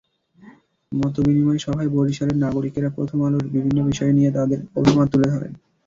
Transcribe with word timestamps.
মতবিনিময় 0.91 1.59
সভায় 1.59 1.89
বরিশালের 1.95 2.37
নাগরিকেরা 2.37 2.89
প্রথম 2.97 3.19
আলোর 3.23 3.45
বিভিন্ন 3.53 3.77
বিষয় 3.89 4.11
নিয়ে 4.17 4.31
তাঁদের 4.37 4.59
অভিমত 4.79 5.07
তুলে 5.11 5.27
ধরেন। 5.33 5.51